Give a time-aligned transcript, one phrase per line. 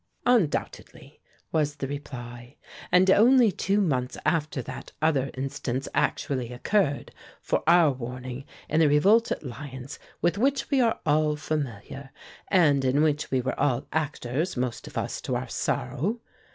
[0.25, 1.21] "Undoubtedly,"
[1.51, 2.55] was the reply;
[2.91, 8.89] "and only two months after that other instance actually occurred, for our warning, in the
[8.89, 12.09] revolt at Lyons, with which we are all familiar,
[12.47, 16.19] and in which we were all actors, most of us to our sorrow.